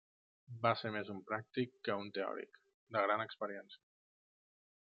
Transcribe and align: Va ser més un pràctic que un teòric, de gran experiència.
Va 0.63 0.71
ser 0.81 0.89
més 0.95 1.11
un 1.15 1.19
pràctic 1.27 1.75
que 1.89 1.99
un 2.05 2.09
teòric, 2.17 2.59
de 2.97 3.07
gran 3.07 3.25
experiència. 3.29 3.85